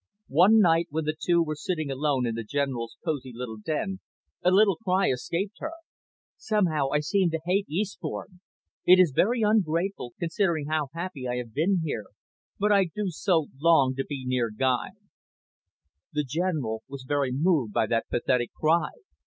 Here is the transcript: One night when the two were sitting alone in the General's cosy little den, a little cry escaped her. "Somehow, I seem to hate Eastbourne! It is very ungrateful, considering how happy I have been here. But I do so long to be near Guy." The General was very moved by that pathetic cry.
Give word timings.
One 0.33 0.59
night 0.59 0.87
when 0.89 1.05
the 1.05 1.15
two 1.15 1.43
were 1.43 1.53
sitting 1.53 1.91
alone 1.91 2.25
in 2.25 2.33
the 2.33 2.43
General's 2.43 2.97
cosy 3.05 3.31
little 3.35 3.57
den, 3.59 3.99
a 4.41 4.49
little 4.49 4.77
cry 4.77 5.11
escaped 5.11 5.57
her. 5.59 5.73
"Somehow, 6.37 6.87
I 6.89 7.01
seem 7.01 7.29
to 7.29 7.39
hate 7.45 7.67
Eastbourne! 7.69 8.39
It 8.83 8.99
is 8.99 9.13
very 9.15 9.43
ungrateful, 9.43 10.15
considering 10.19 10.65
how 10.65 10.87
happy 10.95 11.27
I 11.27 11.35
have 11.35 11.53
been 11.53 11.81
here. 11.83 12.05
But 12.57 12.71
I 12.71 12.85
do 12.85 13.11
so 13.11 13.49
long 13.59 13.93
to 13.93 14.03
be 14.03 14.25
near 14.25 14.49
Guy." 14.49 14.89
The 16.11 16.23
General 16.23 16.81
was 16.87 17.05
very 17.07 17.31
moved 17.31 17.71
by 17.71 17.85
that 17.85 18.09
pathetic 18.09 18.51
cry. 18.53 18.89